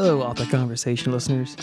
Hello, 0.00 0.22
Author 0.22 0.46
Conversation 0.46 1.10
listeners. 1.10 1.56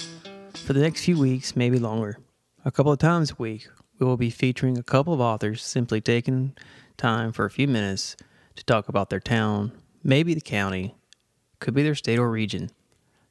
For 0.66 0.74
the 0.74 0.82
next 0.82 1.06
few 1.06 1.18
weeks, 1.18 1.56
maybe 1.56 1.80
longer, 1.80 2.18
a 2.66 2.70
couple 2.70 2.92
of 2.92 3.00
times 3.00 3.32
a 3.32 3.36
week, 3.36 3.70
we 3.98 4.06
will 4.06 4.18
be 4.18 4.30
featuring 4.30 4.78
a 4.78 4.84
couple 4.84 5.14
of 5.14 5.22
authors 5.22 5.64
simply 5.64 6.02
taking 6.02 6.54
time 6.98 7.32
for 7.32 7.46
a 7.46 7.50
few 7.50 7.66
minutes 7.66 8.18
to 8.58 8.66
talk 8.66 8.90
about 8.90 9.10
their 9.10 9.22
town, 9.22 9.72
maybe 10.04 10.34
the 10.34 10.42
county, 10.42 10.96
could 11.62 11.74
be 11.74 11.82
their 11.82 11.96
state 11.96 12.20
or 12.20 12.30
region. 12.30 12.72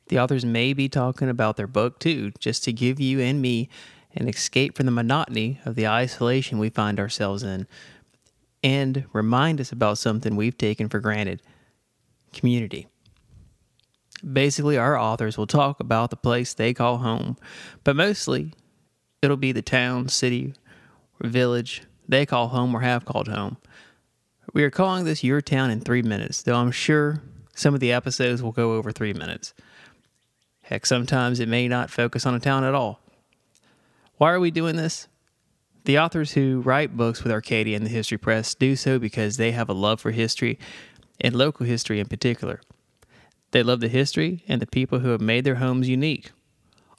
The 0.08 0.18
authors 0.18 0.46
may 0.46 0.72
be 0.72 0.88
talking 0.88 1.28
about 1.28 1.58
their 1.58 1.66
book 1.66 1.98
too, 1.98 2.32
just 2.38 2.64
to 2.64 2.72
give 2.72 2.98
you 2.98 3.20
and 3.20 3.42
me 3.42 3.68
an 4.14 4.26
escape 4.26 4.74
from 4.74 4.86
the 4.86 4.92
monotony 4.92 5.60
of 5.66 5.74
the 5.74 5.86
isolation 5.86 6.58
we 6.58 6.70
find 6.70 6.98
ourselves 6.98 7.42
in 7.42 7.66
and 8.62 9.04
remind 9.12 9.60
us 9.60 9.70
about 9.70 9.98
something 9.98 10.34
we've 10.34 10.56
taken 10.56 10.88
for 10.88 10.98
granted 10.98 11.42
community. 12.32 12.88
Basically, 14.32 14.78
our 14.78 14.96
authors 14.96 15.36
will 15.36 15.46
talk 15.46 15.80
about 15.80 16.10
the 16.10 16.16
place 16.16 16.54
they 16.54 16.72
call 16.72 16.98
home, 16.98 17.36
but 17.82 17.96
mostly 17.96 18.52
it'll 19.22 19.36
be 19.36 19.52
the 19.52 19.62
town, 19.62 20.08
city, 20.08 20.54
or 21.20 21.28
village 21.28 21.82
they 22.08 22.26
call 22.26 22.48
home 22.48 22.74
or 22.74 22.80
have 22.80 23.04
called 23.04 23.28
home. 23.28 23.56
We 24.52 24.62
are 24.62 24.70
calling 24.70 25.04
this 25.04 25.24
Your 25.24 25.40
Town 25.40 25.70
in 25.70 25.80
three 25.80 26.02
minutes, 26.02 26.42
though 26.42 26.56
I'm 26.56 26.70
sure 26.70 27.22
some 27.54 27.74
of 27.74 27.80
the 27.80 27.92
episodes 27.92 28.42
will 28.42 28.52
go 28.52 28.74
over 28.74 28.92
three 28.92 29.12
minutes. 29.12 29.54
Heck, 30.62 30.86
sometimes 30.86 31.40
it 31.40 31.48
may 31.48 31.68
not 31.68 31.90
focus 31.90 32.24
on 32.24 32.34
a 32.34 32.40
town 32.40 32.64
at 32.64 32.74
all. 32.74 33.00
Why 34.16 34.32
are 34.32 34.40
we 34.40 34.50
doing 34.50 34.76
this? 34.76 35.08
The 35.84 35.98
authors 35.98 36.32
who 36.32 36.60
write 36.60 36.96
books 36.96 37.22
with 37.22 37.32
Arcadia 37.32 37.76
and 37.76 37.84
the 37.84 37.90
History 37.90 38.16
Press 38.16 38.54
do 38.54 38.74
so 38.76 38.98
because 38.98 39.36
they 39.36 39.52
have 39.52 39.68
a 39.68 39.74
love 39.74 40.00
for 40.00 40.12
history 40.12 40.58
and 41.20 41.34
local 41.34 41.66
history 41.66 42.00
in 42.00 42.06
particular. 42.06 42.60
They 43.54 43.62
love 43.62 43.78
the 43.78 43.86
history 43.86 44.42
and 44.48 44.60
the 44.60 44.66
people 44.66 44.98
who 44.98 45.10
have 45.10 45.20
made 45.20 45.44
their 45.44 45.54
homes 45.54 45.88
unique. 45.88 46.32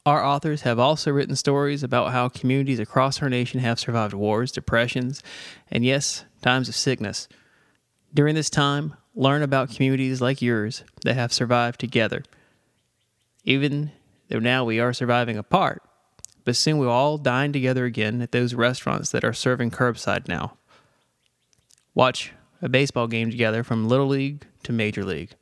Our 0.06 0.24
authors 0.24 0.62
have 0.62 0.80
also 0.80 1.12
written 1.12 1.36
stories 1.36 1.84
about 1.84 2.14
how 2.14 2.30
communities 2.30 2.80
across 2.80 3.22
our 3.22 3.30
nation 3.30 3.60
have 3.60 3.78
survived 3.78 4.14
wars, 4.14 4.54
depressions, 4.54 5.22
and 5.70 5.84
yes, 5.84 6.24
times 6.42 6.70
of 6.70 6.76
sickness. 6.78 7.28
During 8.14 8.36
this 8.36 8.50
time, 8.50 8.96
learn 9.14 9.42
about 9.42 9.70
communities 9.70 10.22
like 10.22 10.42
yours 10.42 10.86
that 11.04 11.16
have 11.16 11.34
survived 11.34 11.78
together. 11.78 12.24
Even 13.44 13.92
though 14.30 14.40
now 14.40 14.64
we 14.64 14.80
are 14.80 14.94
surviving 14.94 15.38
apart, 15.38 15.84
but 16.46 16.56
soon 16.56 16.78
we'll 16.78 16.90
all 16.90 17.18
dine 17.18 17.52
together 17.52 17.84
again 17.84 18.22
at 18.22 18.32
those 18.32 18.54
restaurants 18.54 19.12
that 19.12 19.26
are 19.26 19.34
serving 19.34 19.72
curbside 19.72 20.30
now. 20.30 20.56
Watch 21.94 22.32
a 22.62 22.70
baseball 22.70 23.08
game 23.08 23.30
together 23.30 23.62
from 23.62 23.90
Little 23.90 24.08
League 24.08 24.48
to 24.64 24.72
Major 24.72 25.04
League 25.04 25.36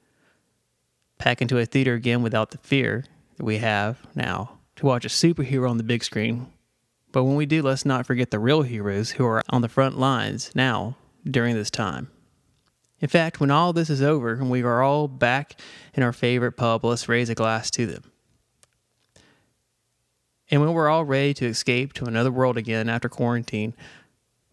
pack 1.24 1.42
into 1.42 1.58
a 1.58 1.66
theater 1.66 1.94
again 1.94 2.22
without 2.22 2.52
the 2.52 2.58
fear 2.58 3.06
that 3.38 3.46
we 3.46 3.60
have 3.60 3.98
now 4.14 4.60
to 4.76 4.86
watch 4.86 5.06
a 5.06 5.08
superhero 5.08 5.70
on 5.70 5.78
the 5.78 5.84
big 5.84 6.04
screen. 6.04 6.48
But 7.14 7.24
when 7.24 7.38
we 7.38 7.46
do, 7.46 7.62
let's 7.62 7.86
not 7.86 8.06
forget 8.06 8.30
the 8.30 8.40
real 8.40 8.64
heroes 8.64 9.12
who 9.12 9.26
are 9.26 9.42
on 9.50 9.62
the 9.62 9.70
front 9.70 9.98
lines 9.98 10.52
now 10.54 10.98
during 11.24 11.56
this 11.56 11.72
time. 11.72 12.10
In 13.00 13.08
fact, 13.08 13.40
when 13.40 13.52
all 13.52 13.72
this 13.72 13.90
is 13.90 14.02
over 14.02 14.34
and 14.34 14.50
we 14.50 14.64
are 14.64 14.84
all 14.84 15.08
back 15.08 15.58
in 15.94 16.04
our 16.04 16.12
favorite 16.12 16.58
pub, 16.58 16.84
let's 16.84 17.08
raise 17.08 17.30
a 17.30 17.36
glass 17.36 17.72
to 17.72 17.86
them. 17.86 18.04
And 20.52 20.60
when 20.60 20.74
we're 20.74 20.90
all 20.90 21.06
ready 21.06 21.34
to 21.36 21.46
escape 21.46 21.94
to 21.94 22.06
another 22.06 22.34
world 22.34 22.58
again 22.58 22.90
after 22.90 23.08
quarantine, 23.08 23.76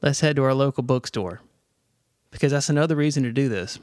let's 0.02 0.20
head 0.20 0.36
to 0.36 0.44
our 0.44 0.54
local 0.54 0.84
bookstore. 0.84 1.40
Because 2.30 2.52
that's 2.52 2.68
another 2.68 2.94
reason 2.94 3.24
to 3.24 3.32
do 3.32 3.48
this. 3.48 3.80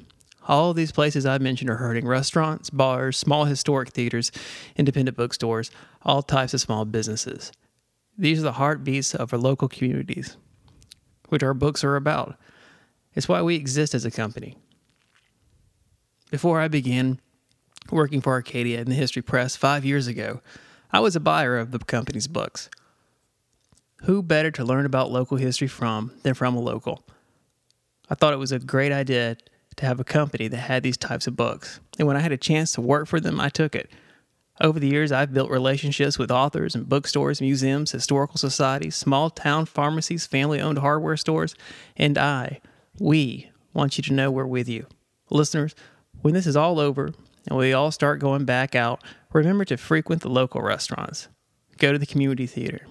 All 0.48 0.73
these 0.73 0.94
places 0.94 1.26
I've 1.26 1.42
mentioned 1.42 1.70
are 1.70 1.76
hurting 1.76 2.08
restaurants, 2.08 2.70
bars, 2.70 3.17
small 3.17 3.45
historic 3.45 3.90
theaters, 3.90 4.31
independent 4.78 5.17
bookstores, 5.17 5.70
all 6.03 6.23
types 6.23 6.53
of 6.53 6.62
small 6.62 6.86
businesses. 6.86 7.52
These 8.17 8.40
are 8.40 8.44
the 8.44 8.53
heartbeats 8.53 9.14
of 9.14 9.34
our 9.34 9.40
local 9.40 9.68
communities, 9.68 10.38
which 11.28 11.44
our 11.44 11.53
books 11.53 11.84
are 11.84 11.97
about. 11.97 12.38
It's 13.13 13.28
why 13.28 13.41
we 13.41 13.56
exist 13.56 13.94
as 13.94 14.06
a 14.06 14.12
company. 14.12 14.56
Before 16.31 16.62
I 16.62 16.69
began 16.69 17.19
working 17.91 18.22
for 18.22 18.34
Arcadia 18.34 18.80
in 18.80 18.88
the 18.90 18.96
History 18.96 19.22
Press 19.22 19.56
five 19.56 19.84
years 19.84 20.07
ago, 20.07 20.41
I 20.91 21.02
was 21.02 21.16
a 21.16 21.19
buyer 21.19 21.57
of 21.57 21.72
the 21.72 21.80
company's 21.80 22.28
books. 22.28 22.69
Who 24.03 24.24
better 24.24 24.52
to 24.52 24.63
learn 24.63 24.86
about 24.86 25.12
local 25.12 25.38
history 25.38 25.68
from 25.68 26.13
than 26.24 26.34
from 26.34 26.56
a 26.56 26.59
local? 26.59 27.06
I 28.09 28.16
thought 28.16 28.34
it 28.34 28.38
was 28.38 28.53
a 28.53 28.59
great 28.59 28.94
idea 28.94 29.36
to 29.77 29.85
have 29.85 29.99
a 29.99 30.03
company 30.03 30.47
that 30.47 30.57
had 30.57 30.83
these 30.83 30.97
types 30.97 31.27
of 31.27 31.35
books. 31.35 31.79
And 31.97 32.07
when 32.07 32.17
I 32.17 32.21
had 32.21 32.31
a 32.31 32.38
chance 32.38 32.73
to 32.73 32.81
work 32.81 33.07
for 33.07 33.19
them, 33.19 33.39
I 33.39 33.49
took 33.49 33.75
it. 33.75 33.89
Over 34.59 34.79
the 34.79 34.88
years, 34.88 35.11
I've 35.11 35.33
built 35.33 35.51
relationships 35.51 36.17
with 36.17 36.31
authors 36.31 36.73
and 36.73 36.89
bookstores, 36.89 37.41
museums, 37.41 37.91
historical 37.91 38.38
societies, 38.38 38.95
small 38.95 39.29
town 39.29 39.67
pharmacies, 39.67 40.25
family 40.25 40.59
owned 40.59 40.79
hardware 40.79 41.15
stores, 41.15 41.53
and 41.95 42.17
I, 42.17 42.59
we, 42.99 43.51
want 43.73 43.97
you 43.97 44.03
to 44.03 44.13
know 44.13 44.31
we're 44.31 44.47
with 44.47 44.67
you. 44.67 44.88
Listeners, 45.29 45.75
when 46.23 46.33
this 46.33 46.47
is 46.47 46.57
all 46.57 46.79
over 46.79 47.11
and 47.47 47.57
we 47.57 47.71
all 47.71 47.91
start 47.91 48.19
going 48.19 48.45
back 48.45 48.73
out, 48.73 49.03
remember 49.31 49.63
to 49.65 49.77
frequent 49.77 50.23
the 50.23 50.29
local 50.29 50.61
restaurants. 50.61 51.27
Go 51.77 51.91
to 51.91 51.99
the 51.99 52.07
community 52.07 52.47
theater. 52.47 52.88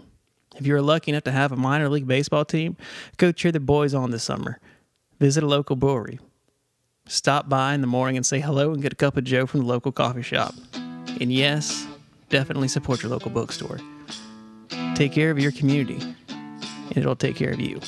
If 0.55 0.67
you're 0.67 0.81
lucky 0.81 1.11
enough 1.11 1.25
to 1.25 1.33
have 1.33 1.51
a 1.51 1.57
minor 1.57 1.89
league 1.89 2.07
baseball 2.07 2.45
team, 2.45 2.77
go 3.17 3.33
cheer 3.33 3.51
the 3.51 3.59
boys 3.59 3.93
on 3.93 4.13
this 4.13 4.23
summer. 4.23 4.61
Visit 5.19 5.43
a 5.43 5.49
local 5.49 5.75
brewery 5.75 6.21
stop 7.07 7.49
by 7.49 7.75
in 7.75 7.81
the 7.81 7.87
morning 7.87 8.17
and 8.17 8.27
say 8.27 8.41
hello 8.41 8.73
and 8.73 8.83
get 8.83 8.93
a 8.93 8.97
cup 8.97 9.17
of 9.17 9.25
Joe 9.25 9.47
from 9.47 9.61
the 9.61 9.67
local 9.67 9.93
coffee 9.93 10.23
shop. 10.23 10.55
And 11.21 11.33
yes, 11.33 11.87
definitely 12.29 12.69
support 12.69 13.03
your 13.03 13.11
local 13.11 13.31
bookstore. 13.31 13.81
Take 14.95 15.13
care 15.13 15.31
of 15.31 15.39
your 15.39 15.53
community, 15.53 15.99
and 16.29 16.97
it'll 16.97 17.17
take 17.17 17.37
care 17.37 17.51
of 17.51 17.61
you. 17.61 17.81